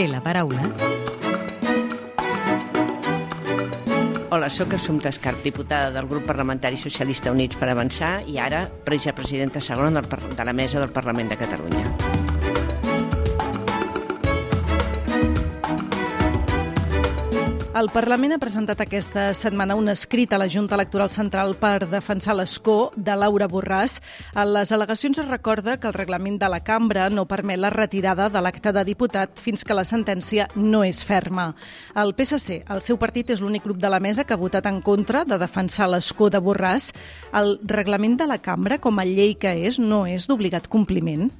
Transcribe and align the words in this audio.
té 0.00 0.06
la 0.08 0.22
paraula 0.24 0.62
Hola, 4.30 4.48
sóc 4.48 4.72
Assumpta 4.72 5.10
Escarp, 5.10 5.42
diputada 5.44 5.90
del 5.90 6.06
grup 6.08 6.24
parlamentari 6.30 6.78
socialista 6.80 7.32
Units 7.34 7.58
per 7.60 7.68
Avançar 7.72 8.12
i 8.30 8.38
ara 8.40 8.62
vicepresidenta 8.86 9.60
segona 9.60 10.00
de 10.00 10.46
la 10.46 10.56
mesa 10.56 10.80
del 10.80 10.94
Parlament 10.94 11.34
de 11.34 11.40
Catalunya. 11.42 12.09
El 17.70 17.86
Parlament 17.94 18.32
ha 18.34 18.40
presentat 18.42 18.80
aquesta 18.82 19.28
setmana 19.38 19.76
un 19.78 19.86
escrit 19.92 20.32
a 20.34 20.38
la 20.42 20.48
Junta 20.50 20.74
Electoral 20.74 21.06
Central 21.06 21.52
per 21.54 21.86
defensar 21.86 22.34
l'escó 22.34 22.90
de 22.96 23.14
Laura 23.14 23.46
Borràs. 23.46 24.00
A 24.34 24.42
les 24.42 24.72
al·legacions 24.74 25.20
es 25.22 25.28
recorda 25.28 25.76
que 25.78 25.86
el 25.86 25.94
reglament 25.94 26.40
de 26.40 26.48
la 26.50 26.58
cambra 26.66 27.06
no 27.14 27.28
permet 27.30 27.60
la 27.62 27.70
retirada 27.70 28.26
de 28.28 28.42
l'acte 28.42 28.72
de 28.74 28.82
diputat 28.88 29.38
fins 29.38 29.62
que 29.62 29.76
la 29.78 29.86
sentència 29.86 30.48
no 30.56 30.82
és 30.82 31.04
ferma. 31.06 31.52
El 31.94 32.10
PSC, 32.18 32.64
el 32.66 32.82
seu 32.82 32.98
partit, 32.98 33.30
és 33.30 33.38
l'únic 33.38 33.62
grup 33.62 33.78
de 33.78 33.92
la 33.94 34.02
mesa 34.02 34.26
que 34.26 34.34
ha 34.34 34.42
votat 34.42 34.66
en 34.66 34.82
contra 34.82 35.22
de 35.22 35.38
defensar 35.38 35.86
l'escó 35.94 36.26
de 36.26 36.42
Borràs. 36.42 36.90
El 37.30 37.60
reglament 37.62 38.18
de 38.18 38.26
la 38.26 38.40
cambra, 38.42 38.80
com 38.82 38.98
a 38.98 39.06
llei 39.06 39.38
que 39.38 39.54
és, 39.70 39.78
no 39.78 40.08
és 40.10 40.26
d'obligat 40.26 40.66
compliment? 40.66 41.30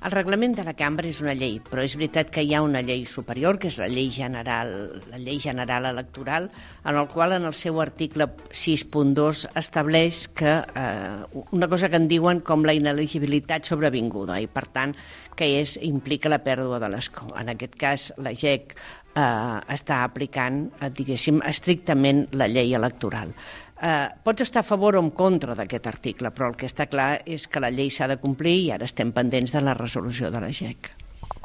El 0.00 0.14
reglament 0.14 0.54
de 0.56 0.62
la 0.64 0.72
cambra 0.72 1.04
és 1.10 1.18
una 1.20 1.34
llei, 1.36 1.58
però 1.60 1.82
és 1.84 1.92
veritat 1.98 2.30
que 2.32 2.40
hi 2.40 2.54
ha 2.56 2.62
una 2.64 2.80
llei 2.80 3.02
superior, 3.04 3.58
que 3.60 3.68
és 3.68 3.76
la 3.76 3.88
llei 3.90 4.08
general, 4.14 4.70
la 5.12 5.18
llei 5.20 5.36
general 5.44 5.90
electoral, 5.90 6.48
en 6.88 6.96
el 6.96 7.08
qual 7.12 7.34
en 7.36 7.44
el 7.44 7.52
seu 7.52 7.82
article 7.84 8.30
6.2 8.48 9.44
estableix 9.60 10.22
que 10.32 10.54
eh, 10.56 11.42
una 11.52 11.68
cosa 11.68 11.92
que 11.92 12.00
en 12.00 12.08
diuen 12.08 12.40
com 12.40 12.64
la 12.64 12.72
ineligibilitat 12.72 13.68
sobrevinguda 13.68 14.40
i 14.40 14.48
per 14.48 14.64
tant 14.72 14.96
que 15.36 15.52
és 15.60 15.76
implica 15.84 16.32
la 16.32 16.40
pèrdua 16.40 16.80
de 16.80 16.88
l'escó. 16.88 17.28
En 17.36 17.52
aquest 17.52 17.76
cas 17.76 18.08
la 18.16 18.32
GEC 18.32 18.72
eh, 18.72 19.60
està 19.76 20.00
aplicant, 20.06 20.64
eh, 20.80 20.88
diguéssim, 20.96 21.44
estrictament 21.44 22.24
la 22.32 22.48
llei 22.48 22.72
electoral. 22.72 23.36
Eh, 23.80 24.08
pots 24.22 24.42
estar 24.44 24.60
a 24.60 24.68
favor 24.68 24.96
o 24.96 25.00
en 25.00 25.08
contra 25.16 25.54
d'aquest 25.56 25.86
article, 25.88 26.28
però 26.36 26.50
el 26.50 26.56
que 26.60 26.68
està 26.68 26.84
clar 26.90 27.22
és 27.24 27.46
que 27.48 27.62
la 27.64 27.70
llei 27.72 27.88
s'ha 27.88 28.10
de 28.10 28.18
complir 28.20 28.58
i 28.66 28.72
ara 28.74 28.84
estem 28.84 29.12
pendents 29.16 29.54
de 29.56 29.62
la 29.64 29.72
resolució 29.78 30.28
de 30.30 30.42
la 30.42 30.50
GEC. 30.52 30.90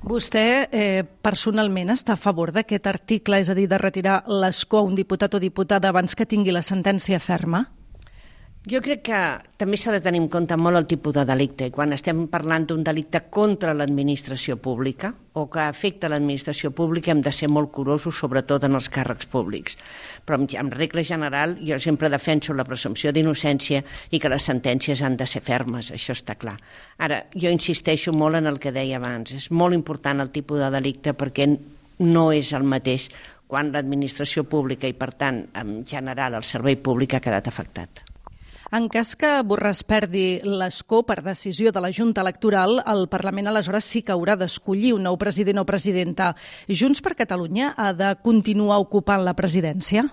Vostè 0.06 0.44
eh, 0.68 1.04
personalment 1.24 1.94
està 1.94 2.14
a 2.14 2.20
favor 2.20 2.52
d'aquest 2.52 2.88
article, 2.92 3.40
és 3.40 3.50
a 3.50 3.56
dir, 3.56 3.70
de 3.72 3.80
retirar 3.80 4.20
l'escó 4.28 4.84
a 4.84 4.86
un 4.90 5.00
diputat 5.00 5.34
o 5.34 5.40
diputada 5.40 5.90
abans 5.90 6.14
que 6.14 6.28
tingui 6.28 6.52
la 6.52 6.62
sentència 6.62 7.22
ferma? 7.24 7.70
Jo 8.66 8.80
crec 8.82 9.04
que 9.06 9.18
també 9.62 9.78
s'ha 9.78 9.92
de 9.94 10.00
tenir 10.02 10.18
en 10.24 10.28
compte 10.34 10.56
molt 10.58 10.80
el 10.80 10.88
tipus 10.90 11.14
de 11.14 11.22
delicte. 11.30 11.68
Quan 11.70 11.92
estem 11.94 12.24
parlant 12.34 12.64
d'un 12.66 12.82
delicte 12.82 13.20
contra 13.30 13.76
l'administració 13.78 14.56
pública 14.58 15.12
o 15.38 15.44
que 15.54 15.62
afecta 15.62 16.10
l'administració 16.10 16.72
pública 16.74 17.12
hem 17.14 17.22
de 17.22 17.30
ser 17.30 17.46
molt 17.46 17.70
curosos, 17.76 18.18
sobretot 18.18 18.66
en 18.66 18.74
els 18.74 18.88
càrrecs 18.90 19.30
públics. 19.30 19.78
Però 20.26 20.40
en 20.42 20.72
regla 20.74 21.04
general 21.06 21.54
jo 21.62 21.78
sempre 21.78 22.10
defenso 22.10 22.56
la 22.58 22.66
presumpció 22.66 23.12
d'innocència 23.14 23.84
i 24.10 24.20
que 24.20 24.34
les 24.34 24.50
sentències 24.50 25.06
han 25.06 25.20
de 25.22 25.30
ser 25.30 25.44
fermes, 25.46 25.92
això 25.94 26.18
està 26.18 26.34
clar. 26.34 26.58
Ara, 26.98 27.22
jo 27.38 27.54
insisteixo 27.54 28.16
molt 28.18 28.42
en 28.42 28.50
el 28.50 28.58
que 28.58 28.74
deia 28.74 28.98
abans. 28.98 29.38
És 29.38 29.52
molt 29.52 29.78
important 29.78 30.26
el 30.26 30.34
tipus 30.34 30.64
de 30.64 30.72
delicte 30.74 31.14
perquè 31.14 31.52
no 32.02 32.26
és 32.34 32.50
el 32.58 32.66
mateix 32.66 33.12
quan 33.46 33.70
l'administració 33.70 34.50
pública 34.50 34.90
i, 34.90 34.98
per 34.98 35.14
tant, 35.14 35.44
en 35.54 35.86
general, 35.86 36.42
el 36.42 36.50
servei 36.50 36.82
públic 36.82 37.14
ha 37.14 37.22
quedat 37.22 37.54
afectat. 37.54 38.15
En 38.74 38.88
cas 38.90 39.14
que 39.14 39.30
Borràs 39.46 39.84
perdi 39.86 40.40
l'escó 40.42 41.04
per 41.06 41.20
decisió 41.22 41.70
de 41.72 41.84
la 41.84 41.92
Junta 41.94 42.24
Electoral, 42.26 42.80
el 42.90 43.06
Parlament 43.12 43.52
aleshores 43.52 43.86
sí 43.86 44.02
que 44.02 44.16
haurà 44.16 44.34
d'escollir 44.40 44.96
un 44.96 45.06
nou 45.06 45.20
president 45.22 45.62
o 45.62 45.66
presidenta. 45.70 46.34
Junts 46.68 47.04
per 47.06 47.14
Catalunya 47.20 47.76
ha 47.78 47.92
de 47.94 48.16
continuar 48.26 48.82
ocupant 48.82 49.22
la 49.24 49.36
presidència? 49.38 50.08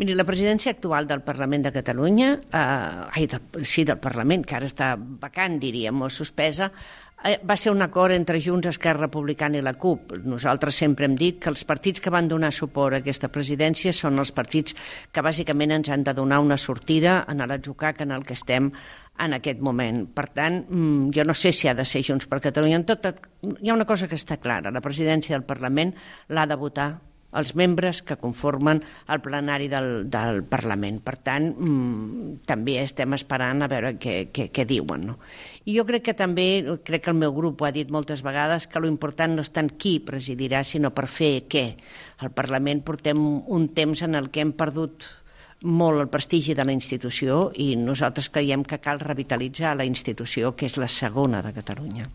Miri, 0.00 0.14
la 0.16 0.24
presidència 0.24 0.72
actual 0.72 1.08
del 1.08 1.20
Parlament 1.24 1.66
de 1.66 1.72
Catalunya, 1.72 2.28
eh, 2.40 3.16
ai, 3.16 3.26
del, 3.28 3.64
sí, 3.68 3.84
del 3.84 3.98
Parlament, 4.00 4.46
que 4.48 4.56
ara 4.56 4.68
està 4.68 4.94
vacant, 4.96 5.58
diríem, 5.60 6.00
o 6.00 6.08
suspesa, 6.08 6.70
va 7.20 7.56
ser 7.56 7.72
un 7.72 7.82
acord 7.84 8.14
entre 8.14 8.40
Junts, 8.40 8.70
Esquerra 8.70 9.04
Republicana 9.04 9.58
i 9.58 9.64
la 9.64 9.74
CUP. 9.76 10.14
Nosaltres 10.24 10.78
sempre 10.80 11.04
hem 11.04 11.16
dit 11.18 11.40
que 11.42 11.50
els 11.52 11.66
partits 11.68 12.00
que 12.00 12.12
van 12.12 12.28
donar 12.28 12.52
suport 12.56 12.96
a 12.96 13.00
aquesta 13.02 13.28
presidència 13.28 13.92
són 13.92 14.18
els 14.18 14.32
partits 14.32 14.76
que 15.12 15.24
bàsicament 15.24 15.76
ens 15.76 15.90
han 15.92 16.04
de 16.06 16.14
donar 16.16 16.40
una 16.40 16.56
sortida 16.56 17.24
en 17.28 17.44
l'atzucac 17.44 18.00
en 18.00 18.16
el 18.16 18.24
que 18.24 18.38
estem 18.38 18.70
en 19.20 19.36
aquest 19.36 19.60
moment. 19.60 20.06
Per 20.14 20.26
tant, 20.32 20.64
mm, 20.64 21.10
jo 21.12 21.24
no 21.24 21.34
sé 21.34 21.52
si 21.52 21.68
ha 21.68 21.74
de 21.74 21.84
ser 21.84 22.02
Junts 22.02 22.26
per 22.26 22.40
Catalunya. 22.40 22.76
En 22.76 22.84
tot, 22.84 23.06
hi 23.60 23.68
ha 23.68 23.74
una 23.74 23.84
cosa 23.84 24.08
que 24.08 24.16
està 24.16 24.38
clara, 24.38 24.70
la 24.70 24.80
presidència 24.80 25.36
del 25.36 25.44
Parlament 25.44 25.94
l'ha 26.28 26.46
de 26.46 26.56
votar 26.56 27.00
els 27.36 27.52
membres 27.54 28.00
que 28.02 28.16
conformen 28.18 28.82
el 29.08 29.20
plenari 29.22 29.68
del, 29.70 30.10
del 30.10 30.42
Parlament. 30.42 30.98
Per 31.04 31.16
tant, 31.22 31.50
mmm, 31.52 32.40
també 32.48 32.78
estem 32.82 33.14
esperant 33.16 33.62
a 33.62 33.70
veure 33.70 33.94
què, 34.02 34.16
què, 34.34 34.48
què 34.54 34.66
diuen. 34.66 35.06
No? 35.12 35.18
I 35.64 35.76
jo 35.78 35.86
crec 35.88 36.08
que 36.08 36.16
també, 36.18 36.48
crec 36.86 37.06
que 37.06 37.14
el 37.14 37.20
meu 37.20 37.34
grup 37.36 37.62
ho 37.62 37.68
ha 37.68 37.74
dit 37.74 37.90
moltes 37.90 38.24
vegades, 38.26 38.66
que 38.66 38.82
lo 38.82 38.90
important 38.90 39.36
no 39.36 39.46
és 39.46 39.54
tant 39.54 39.70
qui 39.70 39.98
presidirà, 40.04 40.64
sinó 40.64 40.90
per 40.94 41.06
fer 41.06 41.46
què. 41.50 41.66
Al 42.20 42.34
Parlament 42.36 42.82
portem 42.84 43.20
un 43.20 43.70
temps 43.76 44.02
en 44.02 44.18
el 44.18 44.30
que 44.30 44.42
hem 44.44 44.52
perdut 44.52 45.06
molt 45.62 46.00
el 46.00 46.08
prestigi 46.08 46.54
de 46.56 46.64
la 46.64 46.72
institució 46.72 47.50
i 47.60 47.74
nosaltres 47.76 48.30
creiem 48.32 48.64
que 48.64 48.80
cal 48.80 49.00
revitalitzar 49.00 49.76
la 49.76 49.84
institució, 49.84 50.54
que 50.56 50.66
és 50.66 50.80
la 50.80 50.88
segona 50.88 51.42
de 51.44 51.52
Catalunya. 51.52 52.08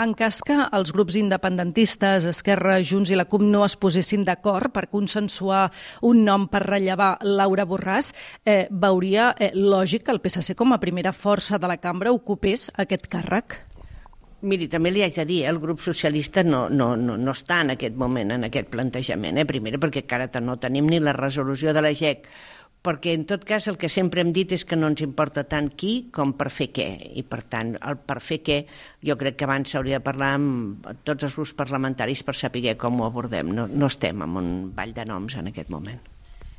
En 0.00 0.14
cas 0.16 0.38
que 0.40 0.54
els 0.56 0.94
grups 0.96 1.16
independentistes, 1.20 2.24
Esquerra, 2.30 2.78
Junts 2.80 3.10
i 3.12 3.18
la 3.18 3.26
CUP 3.28 3.42
no 3.44 3.66
es 3.66 3.74
posessin 3.76 4.22
d'acord 4.24 4.72
per 4.72 4.86
consensuar 4.88 5.66
un 6.08 6.22
nom 6.24 6.46
per 6.48 6.62
rellevar 6.64 7.10
Laura 7.28 7.66
Borràs, 7.68 8.14
eh, 8.48 8.64
veuria 8.70 9.34
eh, 9.36 9.50
lògic 9.52 10.06
que 10.06 10.14
el 10.14 10.22
PSC 10.24 10.56
com 10.56 10.72
a 10.72 10.80
primera 10.80 11.12
força 11.12 11.58
de 11.60 11.68
la 11.68 11.76
cambra 11.76 12.14
ocupés 12.16 12.70
aquest 12.80 13.10
càrrec? 13.12 13.58
Miri, 14.40 14.70
també 14.72 14.88
li 14.88 15.02
haig 15.04 15.18
de 15.20 15.26
dir, 15.28 15.42
eh, 15.42 15.50
el 15.52 15.60
grup 15.60 15.84
socialista 15.84 16.46
no, 16.48 16.62
no, 16.72 16.94
no, 16.96 17.18
no 17.20 17.36
està 17.36 17.60
en 17.60 17.74
aquest 17.74 18.00
moment, 18.00 18.32
en 18.38 18.48
aquest 18.48 18.72
plantejament. 18.72 19.36
Eh? 19.36 19.44
Primera, 19.44 19.76
perquè 19.76 20.06
encara 20.06 20.30
no 20.40 20.56
tenim 20.56 20.88
ni 20.88 21.02
la 21.04 21.12
resolució 21.12 21.76
de 21.76 21.84
la 21.84 21.92
GEC 21.92 22.24
perquè 22.86 23.12
en 23.16 23.26
tot 23.28 23.44
cas 23.44 23.66
el 23.68 23.76
que 23.80 23.90
sempre 23.92 24.22
hem 24.24 24.30
dit 24.36 24.52
és 24.56 24.64
que 24.64 24.78
no 24.78 24.88
ens 24.90 25.02
importa 25.04 25.44
tant 25.48 25.68
qui 25.76 26.10
com 26.14 26.32
per 26.38 26.48
fer 26.54 26.70
què, 26.76 26.88
i 27.20 27.24
per 27.26 27.42
tant 27.52 27.74
el 27.76 27.98
per 28.08 28.20
fer 28.24 28.40
què 28.46 28.60
jo 29.06 29.16
crec 29.20 29.36
que 29.40 29.48
abans 29.48 29.72
s'hauria 29.72 30.00
de 30.00 30.06
parlar 30.06 30.32
amb 30.38 30.88
tots 31.04 31.28
els 31.28 31.36
grups 31.36 31.56
parlamentaris 31.58 32.24
per 32.24 32.36
saber 32.38 32.76
com 32.80 33.00
ho 33.00 33.10
abordem, 33.10 33.52
no, 33.52 33.66
no 33.68 33.92
estem 33.92 34.24
en 34.24 34.40
un 34.40 34.54
ball 34.76 34.96
de 34.96 35.04
noms 35.08 35.36
en 35.36 35.52
aquest 35.52 35.70
moment. 35.70 36.00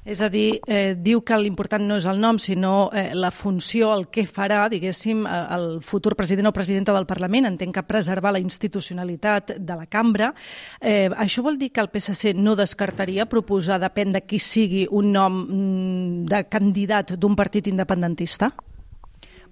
És 0.03 0.21
a 0.21 0.29
dir, 0.33 0.59
eh, 0.65 0.95
diu 0.97 1.19
que 1.21 1.37
l'important 1.37 1.83
no 1.85 1.99
és 1.99 2.07
el 2.09 2.17
nom, 2.19 2.39
sinó 2.41 2.89
eh, 2.89 3.11
la 3.13 3.29
funció, 3.29 3.91
el 3.93 4.07
que 4.09 4.23
farà, 4.25 4.63
diguéssim, 4.69 5.27
el 5.29 5.67
futur 5.85 6.15
president 6.17 6.49
o 6.49 6.53
presidenta 6.55 6.95
del 6.95 7.05
Parlament. 7.05 7.45
Entenc 7.45 7.75
que 7.75 7.83
preservar 7.85 8.33
la 8.33 8.41
institucionalitat 8.41 9.53
de 9.59 9.77
la 9.77 9.85
cambra. 9.85 10.31
Eh, 10.79 11.09
això 11.13 11.45
vol 11.45 11.59
dir 11.61 11.69
que 11.71 11.85
el 11.85 11.91
PSC 11.93 12.33
no 12.33 12.55
descartaria 12.57 13.27
proposar, 13.29 13.77
depèn 13.83 14.17
de 14.17 14.23
qui 14.25 14.41
sigui, 14.41 14.87
un 14.89 15.13
nom 15.13 15.37
mm, 15.45 16.25
de 16.33 16.43
candidat 16.49 17.13
d'un 17.13 17.37
partit 17.37 17.69
independentista? 17.69 18.49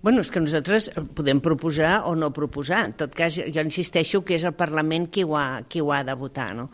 Bueno, 0.02 0.22
és 0.24 0.30
que 0.32 0.40
nosaltres 0.40 0.86
podem 1.12 1.42
proposar 1.44 2.06
o 2.08 2.14
no 2.16 2.30
proposar. 2.32 2.86
En 2.88 2.94
tot 2.96 3.12
cas, 3.12 3.36
jo 3.36 3.64
insisteixo 3.66 4.22
que 4.24 4.38
és 4.38 4.46
el 4.48 4.54
Parlament 4.56 5.10
qui 5.12 5.26
ho 5.28 5.34
ha, 5.36 5.66
qui 5.68 5.82
ho 5.84 5.90
ha 5.92 6.06
de 6.08 6.14
votar. 6.16 6.54
No? 6.56 6.70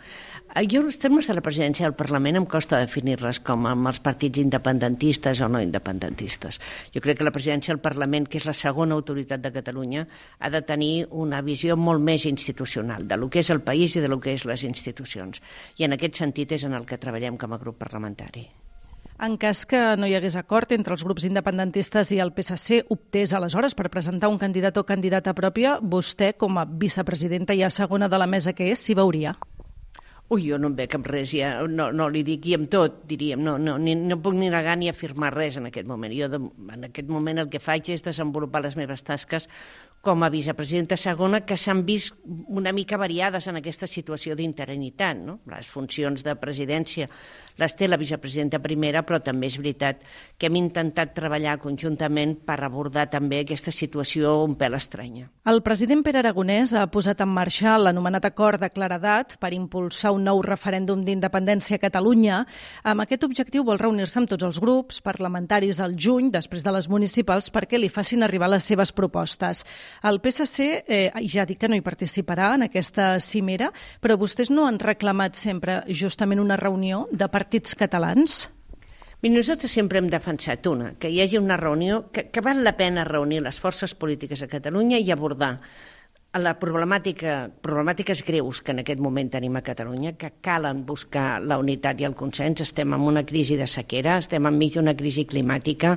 Eh, 0.53 0.68
jo 0.69 0.84
els 0.86 1.00
termes 1.02 1.25
de 1.25 1.34
la 1.34 1.41
presidència 1.41 1.88
del 1.88 1.96
Parlament 1.97 2.38
em 2.38 2.46
costa 2.46 2.78
definir-les 2.78 3.40
com 3.47 3.66
amb 3.66 3.90
els 3.90 3.97
partits 4.06 4.38
independentistes 4.44 5.41
o 5.41 5.50
no 5.50 5.62
independentistes. 5.63 6.59
Jo 6.94 7.02
crec 7.02 7.18
que 7.18 7.25
la 7.25 7.34
presidència 7.34 7.74
del 7.74 7.81
Parlament, 7.81 8.28
que 8.30 8.38
és 8.38 8.46
la 8.46 8.53
segona 8.53 8.94
autoritat 8.94 9.42
de 9.42 9.53
Catalunya, 9.56 10.06
ha 10.38 10.52
de 10.53 10.62
tenir 10.62 11.07
una 11.09 11.42
visió 11.42 11.74
molt 11.75 12.06
més 12.06 12.27
institucional 12.30 13.07
de 13.10 13.18
lo 13.18 13.31
que 13.33 13.42
és 13.42 13.50
el 13.50 13.63
país 13.66 13.98
i 13.98 14.06
de 14.06 14.12
lo 14.13 14.19
que 14.22 14.38
és 14.38 14.45
les 14.45 14.68
institucions. 14.69 15.42
I 15.81 15.89
en 15.89 15.98
aquest 15.98 16.22
sentit 16.22 16.54
és 16.54 16.69
en 16.69 16.77
el 16.77 16.86
que 16.86 17.01
treballem 17.01 17.42
com 17.42 17.57
a 17.57 17.62
grup 17.66 17.81
parlamentari. 17.81 18.45
En 19.15 19.38
cas 19.39 19.62
que 19.63 19.79
no 19.95 20.09
hi 20.12 20.15
hagués 20.17 20.35
acord 20.35 20.73
entre 20.75 20.91
els 20.91 21.06
grups 21.07 21.23
independentistes 21.23 22.09
i 22.12 22.17
el 22.19 22.33
PSC, 22.35 22.81
optés 22.91 23.31
aleshores 23.31 23.75
per 23.79 23.88
presentar 23.94 24.27
un 24.27 24.39
candidat 24.41 24.75
o 24.75 24.83
candidata 24.83 25.31
pròpia, 25.38 25.77
vostè, 25.79 26.33
com 26.35 26.59
a 26.59 26.65
vicepresidenta 26.67 27.56
i 27.56 27.63
a 27.63 27.71
segona 27.71 28.09
de 28.12 28.19
la 28.19 28.27
mesa 28.27 28.51
que 28.51 28.67
és, 28.73 28.83
s'hi 28.83 28.97
veuria? 29.00 29.31
Ui, 30.35 30.41
jo 30.50 30.57
no 30.59 30.67
em 30.71 30.75
veig 30.75 30.97
amb 30.97 31.07
res, 31.07 31.31
ja, 31.38 31.53
no, 31.69 31.91
no 31.94 32.09
li 32.09 32.25
dic 32.27 32.47
i 32.50 32.56
amb 32.57 32.67
tot, 32.73 33.03
diríem, 33.07 33.39
no, 33.45 33.59
no, 33.62 33.77
ni, 33.79 33.94
no 33.95 34.17
puc 34.19 34.35
ni 34.35 34.50
negar 34.51 34.73
ni 34.81 34.89
afirmar 34.89 35.29
res 35.35 35.59
en 35.62 35.69
aquest 35.69 35.88
moment. 35.88 36.12
Jo 36.17 36.27
de, 36.33 36.39
en 36.73 36.88
aquest 36.89 37.12
moment 37.13 37.39
el 37.39 37.51
que 37.53 37.62
faig 37.63 37.94
és 37.94 38.03
desenvolupar 38.03 38.63
les 38.65 38.75
meves 38.75 39.06
tasques 39.06 39.45
com 40.06 40.22
a 40.22 40.30
vicepresidenta 40.30 40.98
segona 41.02 41.42
que 41.50 41.57
s'han 41.57 41.81
vist 41.86 42.13
una 42.25 42.72
mica 42.72 43.00
variades 43.02 43.48
en 43.50 43.57
aquesta 43.57 43.90
situació 43.90 44.36
d'interinitat. 44.38 45.18
No? 45.18 45.40
Les 45.50 45.66
funcions 45.66 46.22
de 46.22 46.36
presidència 46.38 47.10
les 47.57 47.74
té 47.74 47.88
la 47.88 47.98
vicepresidenta 47.98 48.60
primera, 48.60 49.02
però 49.07 49.22
també 49.24 49.48
és 49.48 49.57
veritat 49.57 50.02
que 50.38 50.50
hem 50.50 50.57
intentat 50.60 51.13
treballar 51.16 51.56
conjuntament 51.63 52.36
per 52.46 52.57
abordar 52.62 53.07
també 53.10 53.42
aquesta 53.42 53.72
situació 53.72 54.36
un 54.44 54.57
pèl 54.60 54.75
estranya. 54.78 55.30
El 55.48 55.62
president 55.63 56.04
Pere 56.06 56.19
Aragonès 56.22 56.75
ha 56.75 56.86
posat 56.92 57.24
en 57.24 57.31
marxa 57.31 57.78
l'anomenat 57.80 58.28
acord 58.28 58.62
de 58.62 58.69
claredat 58.69 59.38
per 59.42 59.54
impulsar 59.56 60.12
un 60.13 60.25
nou 60.28 60.42
referèndum 60.46 61.06
d'independència 61.08 61.80
a 61.80 61.84
Catalunya. 61.86 62.44
Amb 62.84 63.06
aquest 63.06 63.24
objectiu 63.25 63.63
vol 63.66 63.80
reunir-se 63.81 64.19
amb 64.19 64.30
tots 64.30 64.46
els 64.46 64.60
grups 64.62 65.01
parlamentaris 65.06 65.80
al 65.80 65.96
juny, 65.98 66.30
després 66.34 66.66
de 66.66 66.75
les 66.75 66.90
municipals, 66.92 67.50
perquè 67.50 67.80
li 67.80 67.90
facin 67.90 68.24
arribar 68.24 68.51
les 68.51 68.68
seves 68.68 68.92
propostes. 68.92 69.63
El 70.03 70.19
PSC 70.19 70.83
eh, 70.88 71.12
ja 71.31 71.45
dit 71.45 71.59
que 71.59 71.69
no 71.69 71.77
hi 71.77 71.83
participarà 71.86 72.53
en 72.56 72.68
aquesta 72.68 73.15
cimera, 73.19 73.71
però 74.01 74.18
vostès 74.19 74.51
no 74.51 74.68
han 74.68 74.80
reclamat 74.81 75.38
sempre 75.39 75.83
justament 75.88 76.42
una 76.42 76.59
reunió 76.59 77.06
de 77.12 77.30
partits 77.31 77.75
catalans? 77.75 78.45
I 79.25 79.31
nosaltres 79.33 79.74
sempre 79.74 79.97
hem 79.97 80.09
defensat 80.12 80.68
una, 80.69 80.92
que 81.00 81.09
hi 81.09 81.21
hagi 81.24 81.39
una 81.39 81.57
reunió, 81.57 82.12
que, 82.13 82.27
que 82.30 82.44
val 82.45 82.63
la 82.63 82.75
pena 82.77 83.07
reunir 83.07 83.42
les 83.42 83.59
forces 83.59 83.95
polítiques 83.95 84.44
a 84.44 84.50
Catalunya 84.51 85.00
i 85.00 85.09
abordar 85.12 85.56
la 86.42 86.56
problemàtica, 86.60 87.50
problemàtiques 87.64 88.22
greus 88.28 88.60
que 88.62 88.74
en 88.74 88.82
aquest 88.82 89.00
moment 89.00 89.30
tenim 89.32 89.56
a 89.56 89.64
Catalunya, 89.64 90.16
que 90.20 90.34
calen 90.44 90.84
buscar 90.88 91.40
la 91.40 91.58
unitat 91.62 92.02
i 92.02 92.08
el 92.08 92.16
consens. 92.18 92.64
Estem 92.66 92.94
en 92.94 93.06
una 93.08 93.24
crisi 93.26 93.56
de 93.60 93.68
sequera, 93.72 94.18
estem 94.20 94.48
enmig 94.50 94.76
d'una 94.76 94.96
crisi 95.00 95.26
climàtica 95.30 95.96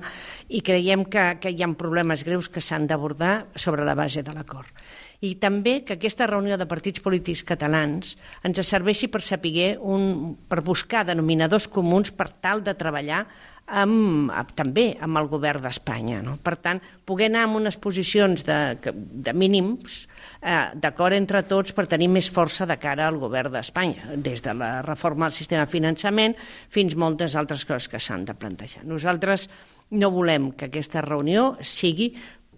i 0.49 0.63
creiem 0.63 1.05
que, 1.11 1.27
que 1.43 1.51
hi 1.51 1.63
ha 1.63 1.73
problemes 1.79 2.25
greus 2.27 2.49
que 2.49 2.63
s'han 2.63 2.87
d'abordar 2.87 3.49
sobre 3.57 3.85
la 3.85 3.99
base 3.99 4.23
de 4.23 4.35
l'acord 4.35 4.71
i 5.21 5.35
també 5.43 5.81
que 5.83 5.97
aquesta 5.97 6.29
reunió 6.31 6.57
de 6.59 6.67
partits 6.71 7.03
polítics 7.03 7.43
catalans 7.47 8.15
ens 8.47 8.61
serveixi 8.67 9.09
per 9.11 9.23
saber 9.27 9.73
un, 9.83 10.37
per 10.49 10.63
buscar 10.63 11.05
denominadors 11.09 11.67
comuns 11.67 12.13
per 12.15 12.29
tal 12.39 12.63
de 12.63 12.77
treballar 12.79 13.25
amb, 13.69 14.31
amb, 14.33 14.53
també 14.57 14.93
amb 15.03 15.19
el 15.21 15.29
govern 15.29 15.63
d'Espanya. 15.67 16.21
No? 16.25 16.37
Per 16.43 16.55
tant, 16.63 16.81
poder 17.05 17.29
anar 17.29 17.45
amb 17.47 17.59
unes 17.61 17.77
posicions 17.83 18.47
de, 18.47 18.59
de 18.95 19.35
mínims 19.35 20.05
eh, 20.41 20.71
d'acord 20.79 21.17
entre 21.19 21.43
tots 21.51 21.75
per 21.77 21.89
tenir 21.91 22.09
més 22.13 22.31
força 22.33 22.67
de 22.69 22.79
cara 22.81 23.09
al 23.09 23.19
govern 23.21 23.53
d'Espanya, 23.53 24.15
des 24.17 24.43
de 24.45 24.55
la 24.57 24.71
reforma 24.87 25.29
del 25.29 25.37
sistema 25.37 25.67
de 25.67 25.73
finançament 25.73 26.39
fins 26.71 26.97
moltes 26.97 27.37
altres 27.37 27.67
coses 27.69 27.91
que 27.91 28.01
s'han 28.01 28.25
de 28.29 28.39
plantejar. 28.39 28.87
Nosaltres 28.89 29.49
no 29.91 30.13
volem 30.13 30.53
que 30.53 30.69
aquesta 30.69 31.03
reunió 31.05 31.57
sigui 31.65 32.13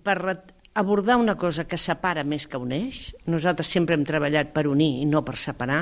per 0.04 0.18
abordar 0.74 1.16
una 1.16 1.34
cosa 1.36 1.64
que 1.66 1.78
separa 1.78 2.22
més 2.22 2.46
que 2.46 2.58
uneix. 2.60 3.00
Nosaltres 3.26 3.70
sempre 3.72 3.96
hem 3.96 4.04
treballat 4.06 4.52
per 4.54 4.68
unir 4.70 5.00
i 5.02 5.06
no 5.08 5.24
per 5.26 5.34
separar. 5.40 5.80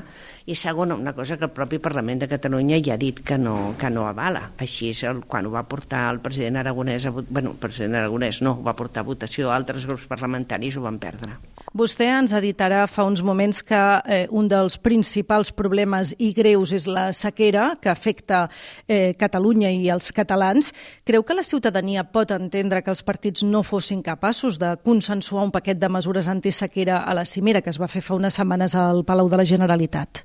I 0.48 0.56
segona, 0.56 0.96
una 0.96 1.12
cosa 1.12 1.36
que 1.36 1.44
el 1.44 1.52
propi 1.52 1.78
Parlament 1.78 2.22
de 2.22 2.28
Catalunya 2.30 2.80
ja 2.84 2.94
ha 2.96 3.00
dit 3.00 3.20
que 3.20 3.36
no, 3.38 3.74
que 3.78 3.90
no 3.92 4.06
avala. 4.08 4.46
Així 4.58 4.92
és 4.94 5.04
el, 5.04 5.20
quan 5.28 5.46
ho 5.46 5.52
va 5.52 5.66
portar 5.68 6.06
el 6.12 6.22
president 6.24 6.62
Aragonès, 6.62 7.04
a, 7.04 7.12
bueno, 7.12 7.52
el 7.52 7.60
president 7.60 8.00
Aragonès 8.00 8.40
no, 8.40 8.56
ho 8.56 8.64
va 8.64 8.76
portar 8.78 9.04
a 9.04 9.10
votació, 9.10 9.52
altres 9.52 9.84
grups 9.86 10.08
parlamentaris 10.08 10.78
ho 10.78 10.86
van 10.86 10.98
perdre. 11.02 11.36
Vostè 11.76 12.06
ens 12.08 12.32
ha 12.32 12.40
dit 12.40 12.56
ara 12.64 12.86
fa 12.88 13.04
uns 13.04 13.20
moments 13.20 13.60
que 13.66 13.78
eh, 14.08 14.24
un 14.32 14.48
dels 14.48 14.78
principals 14.80 15.52
problemes 15.52 16.14
i 16.16 16.30
greus 16.32 16.72
és 16.72 16.86
la 16.88 17.10
sequera 17.12 17.74
que 17.82 17.92
afecta 17.92 18.46
eh, 18.88 19.12
Catalunya 19.20 19.68
i 19.68 19.90
els 19.92 20.08
catalans. 20.16 20.72
Creu 21.04 21.26
que 21.28 21.36
la 21.36 21.44
ciutadania 21.44 22.06
pot 22.08 22.32
entendre 22.32 22.80
que 22.80 22.90
els 22.94 23.04
partits 23.04 23.44
no 23.44 23.60
fossin 23.62 24.00
capaços 24.02 24.56
de 24.56 24.77
consensuar 24.84 25.44
un 25.44 25.52
paquet 25.54 25.78
de 25.78 25.88
mesures 25.88 26.28
antisequera 26.28 27.02
a 27.04 27.14
la 27.14 27.24
cimera 27.24 27.62
que 27.62 27.70
es 27.70 27.78
va 27.80 27.88
fer 27.88 28.02
fa 28.04 28.16
unes 28.16 28.38
setmanes 28.38 28.74
al 28.78 29.04
Palau 29.04 29.28
de 29.28 29.40
la 29.40 29.46
Generalitat? 29.48 30.24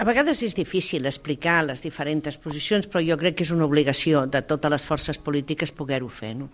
A 0.00 0.04
vegades 0.08 0.40
és 0.46 0.54
difícil 0.56 1.04
explicar 1.04 1.58
les 1.68 1.82
diferents 1.84 2.38
posicions, 2.40 2.86
però 2.88 3.02
jo 3.04 3.18
crec 3.20 3.36
que 3.36 3.44
és 3.44 3.52
una 3.52 3.66
obligació 3.68 4.24
de 4.26 4.40
totes 4.48 4.72
les 4.72 4.86
forces 4.88 5.20
polítiques 5.20 5.74
poder-ho 5.76 6.08
fer. 6.08 6.34
No? 6.38 6.48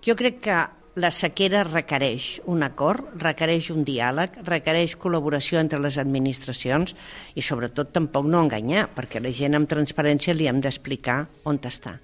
Jo 0.00 0.16
crec 0.16 0.40
que 0.46 0.56
la 0.96 1.10
sequera 1.12 1.60
requereix 1.66 2.40
un 2.48 2.64
acord, 2.64 3.10
requereix 3.20 3.68
un 3.74 3.84
diàleg, 3.84 4.38
requereix 4.48 4.94
col·laboració 4.96 5.60
entre 5.60 5.80
les 5.84 5.98
administracions 6.00 6.94
i 7.36 7.44
sobretot 7.44 7.92
tampoc 7.92 8.24
no 8.24 8.40
enganyar, 8.40 8.86
perquè 8.96 9.20
la 9.20 9.32
gent 9.36 9.58
amb 9.58 9.68
transparència 9.68 10.32
li 10.32 10.48
hem 10.48 10.62
d'explicar 10.64 11.26
on 11.44 11.60
està. 11.68 11.98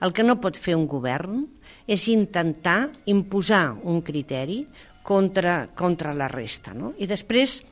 El 0.00 0.14
que 0.16 0.24
no 0.24 0.38
pot 0.40 0.56
fer 0.56 0.78
un 0.78 0.86
govern 0.88 1.42
és 1.88 2.04
intentar 2.12 2.90
imposar 3.08 3.72
un 3.82 4.02
criteri 4.04 4.60
contra, 5.02 5.70
contra 5.74 6.12
la 6.12 6.28
resta. 6.28 6.74
No? 6.76 6.92
I 7.00 7.08
després 7.08 7.62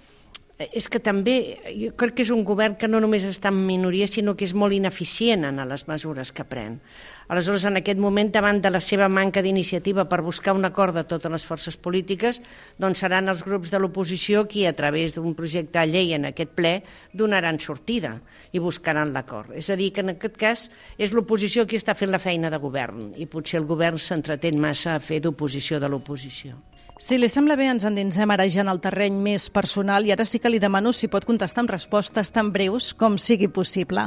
és 0.57 0.87
que 0.89 1.01
també 1.05 1.37
jo 1.77 1.91
crec 2.01 2.17
que 2.17 2.25
és 2.25 2.33
un 2.33 2.41
govern 2.49 2.79
que 2.81 2.89
no 2.89 3.01
només 3.03 3.27
està 3.29 3.53
en 3.53 3.61
minoria, 3.69 4.09
sinó 4.09 4.33
que 4.37 4.47
és 4.49 4.55
molt 4.57 4.73
ineficient 4.73 5.45
en 5.45 5.61
les 5.69 5.85
mesures 5.89 6.33
que 6.33 6.47
pren. 6.49 6.79
Aleshores, 7.29 7.65
en 7.67 7.81
aquest 7.81 7.99
moment, 7.99 8.29
davant 8.31 8.61
de 8.63 8.71
la 8.71 8.79
seva 8.79 9.09
manca 9.11 9.43
d'iniciativa 9.43 10.05
per 10.07 10.21
buscar 10.23 10.53
un 10.55 10.69
acord 10.69 10.95
de 10.95 11.03
totes 11.11 11.33
les 11.33 11.47
forces 11.49 11.75
polítiques, 11.75 12.39
doncs 12.79 13.03
seran 13.03 13.27
els 13.33 13.43
grups 13.43 13.73
de 13.73 13.81
l'oposició 13.83 14.45
qui, 14.47 14.63
a 14.67 14.75
través 14.79 15.17
d'un 15.17 15.35
projecte 15.35 15.81
de 15.81 15.91
llei 15.91 16.15
en 16.15 16.29
aquest 16.31 16.55
ple, 16.55 16.77
donaran 17.11 17.59
sortida 17.59 18.21
i 18.55 18.63
buscaran 18.63 19.11
l'acord. 19.11 19.51
És 19.59 19.73
a 19.75 19.79
dir, 19.81 19.91
que 19.91 20.07
en 20.07 20.15
aquest 20.15 20.39
cas 20.39 20.69
és 21.03 21.11
l'oposició 21.11 21.67
qui 21.67 21.81
està 21.81 21.99
fent 21.99 22.15
la 22.15 22.23
feina 22.23 22.53
de 22.53 22.63
govern 22.63 23.11
i 23.19 23.27
potser 23.27 23.59
el 23.59 23.67
govern 23.67 23.99
s'entretén 23.99 24.63
massa 24.63 24.95
a 24.95 25.03
fer 25.03 25.19
d'oposició 25.25 25.83
de 25.83 25.91
l'oposició. 25.91 26.55
Si 26.97 27.19
li 27.21 27.29
sembla 27.29 27.59
bé, 27.61 27.67
ens 27.69 27.85
endinsem 27.85 28.31
ara 28.33 28.47
ja 28.49 28.63
en 28.63 28.71
el 28.73 28.79
terreny 28.81 29.19
més 29.21 29.51
personal 29.53 30.07
i 30.09 30.15
ara 30.15 30.25
sí 30.25 30.39
que 30.41 30.49
li 30.49 30.61
demano 30.63 30.95
si 30.97 31.11
pot 31.13 31.27
contestar 31.29 31.61
amb 31.63 31.73
respostes 31.75 32.31
tan 32.33 32.55
breus 32.55 32.95
com 32.97 33.19
sigui 33.21 33.51
possible. 33.53 34.07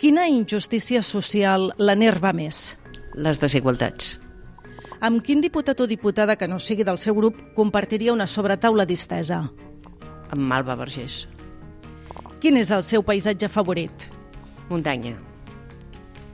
Quina 0.00 0.26
injustícia 0.26 1.02
social 1.06 1.70
l'enerva 1.78 2.32
més? 2.34 2.72
Les 3.14 3.38
desigualtats. 3.38 4.16
Amb 4.98 5.22
quin 5.22 5.44
diputat 5.44 5.78
o 5.84 5.86
diputada 5.86 6.34
que 6.34 6.48
no 6.50 6.58
sigui 6.58 6.82
del 6.82 6.98
seu 6.98 7.14
grup 7.14 7.38
compartiria 7.54 8.12
una 8.12 8.26
sobretaula 8.26 8.86
distesa? 8.88 9.44
Amb 10.34 10.42
Malva 10.42 10.74
Vergés. 10.80 11.28
Quin 12.42 12.58
és 12.58 12.74
el 12.74 12.82
seu 12.82 13.06
paisatge 13.06 13.46
favorit? 13.48 14.08
Muntanya. 14.72 15.14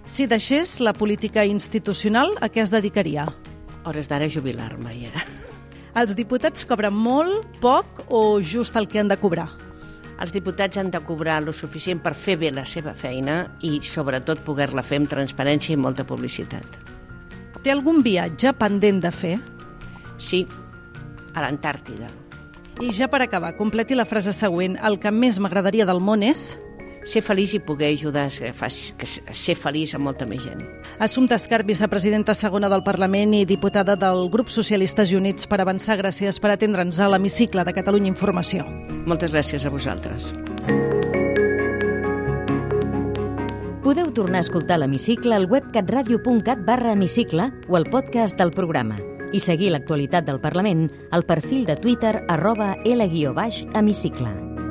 Si 0.06 0.24
deixés 0.26 0.78
la 0.80 0.94
política 0.96 1.44
institucional, 1.44 2.32
a 2.40 2.48
què 2.48 2.64
es 2.64 2.72
dedicaria? 2.72 3.28
Hores 3.84 4.08
d'ara 4.08 4.32
jubilar-me 4.32 4.96
ja. 5.04 5.12
Els 5.98 6.12
diputats 6.14 6.62
cobren 6.70 6.94
molt, 6.94 7.48
poc 7.58 8.04
o 8.14 8.38
just 8.38 8.76
el 8.78 8.86
que 8.86 9.00
han 9.02 9.08
de 9.10 9.18
cobrar? 9.18 9.48
Els 10.20 10.30
diputats 10.30 10.78
han 10.78 10.92
de 10.92 11.00
cobrar 11.02 11.40
lo 11.42 11.52
suficient 11.56 11.98
per 12.04 12.12
fer 12.14 12.36
bé 12.38 12.52
la 12.54 12.66
seva 12.68 12.92
feina 12.94 13.42
i, 13.64 13.80
sobretot, 13.82 14.44
poder-la 14.46 14.84
fer 14.86 15.00
amb 15.00 15.10
transparència 15.10 15.74
i 15.74 15.80
molta 15.80 16.04
publicitat. 16.06 16.78
Té 17.64 17.72
algun 17.72 18.04
viatge 18.04 18.52
pendent 18.56 19.00
de 19.02 19.10
fer? 19.12 19.34
Sí, 20.20 20.44
a 21.34 21.42
l'Antàrtida. 21.42 22.08
I 22.80 22.92
ja 22.96 23.10
per 23.12 23.24
acabar, 23.24 23.56
completi 23.58 23.96
la 23.98 24.06
frase 24.08 24.32
següent. 24.36 24.78
El 24.80 25.00
que 25.00 25.10
més 25.12 25.40
m'agradaria 25.42 25.88
del 25.88 26.00
món 26.00 26.22
és 26.24 26.54
ser 27.04 27.22
feliç 27.22 27.54
i 27.56 27.60
poder 27.64 27.92
ajudar 27.94 28.26
a 28.28 28.30
ser, 28.30 28.52
a 28.52 28.70
ser 29.34 29.56
feliç 29.56 29.94
a 29.94 29.98
molta 29.98 30.26
més 30.26 30.44
gent. 30.44 30.62
Assumpta 30.98 31.38
Escar, 31.40 31.62
vicepresidenta 31.66 32.34
segona 32.34 32.68
del 32.68 32.84
Parlament 32.84 33.34
i 33.34 33.44
diputada 33.48 33.96
del 33.96 34.28
grup 34.30 34.50
Socialistes 34.52 35.12
i 35.12 35.16
Units 35.16 35.48
per 35.50 35.60
Avançar, 35.60 35.98
gràcies 36.00 36.40
per 36.40 36.52
atendre'ns 36.54 37.00
a 37.00 37.08
l'hemicicle 37.08 37.64
de 37.64 37.76
Catalunya 37.76 38.12
Informació. 38.12 38.66
Moltes 39.06 39.32
gràcies 39.32 39.64
a 39.64 39.72
vosaltres. 39.72 40.32
Podeu 43.80 44.12
tornar 44.14 44.38
a 44.38 44.46
escoltar 44.46 44.76
l'hemicicle 44.78 45.34
al 45.34 45.48
web 45.50 45.72
catradio.cat 45.74 46.60
barra 46.66 46.92
hemicicle 46.92 47.48
o 47.66 47.76
al 47.80 47.88
podcast 47.90 48.38
del 48.38 48.52
programa 48.54 49.00
i 49.32 49.40
seguir 49.40 49.72
l'actualitat 49.74 50.26
del 50.26 50.40
Parlament 50.42 50.88
al 51.10 51.26
perfil 51.26 51.64
de 51.66 51.76
Twitter 51.76 52.20
arroba 52.28 52.76
L-hemicicle. 52.84 54.69